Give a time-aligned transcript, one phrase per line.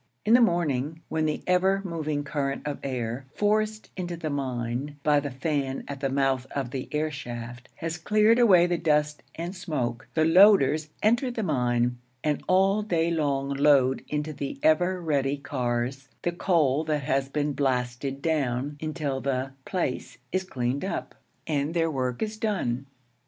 [0.25, 5.19] In the morning, when the ever moving current of air, forced into the mine by
[5.19, 9.55] the fan at the mouth of the air shaft, has cleared away the dust and
[9.55, 15.37] smoke, the loaders enter the mine, and all day long load into the ever ready
[15.37, 21.13] cars the coal that has been blasted down, until the 'place' is cleaned up,
[21.45, 22.87] and their work is done.